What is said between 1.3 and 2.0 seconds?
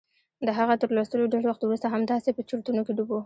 ډېر وخت وروسته